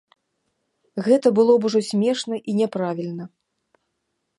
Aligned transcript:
Гэта 1.07 1.27
было 1.39 1.53
б 1.65 1.71
ужо 1.71 1.79
смешна 1.91 2.35
і 2.53 2.57
няправільна. 2.63 3.25